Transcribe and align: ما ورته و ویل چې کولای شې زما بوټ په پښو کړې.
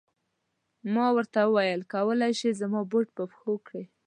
ما 0.93 1.07
ورته 1.15 1.39
و 1.45 1.51
ویل 1.55 1.81
چې 1.83 1.89
کولای 1.93 2.33
شې 2.39 2.51
زما 2.61 2.81
بوټ 2.91 3.07
په 3.17 3.23
پښو 3.29 3.53
کړې. 3.67 3.83